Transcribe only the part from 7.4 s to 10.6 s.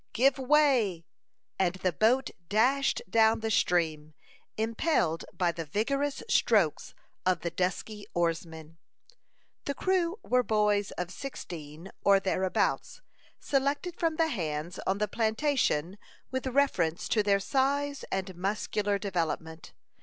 the dusky oarsmen. The crew were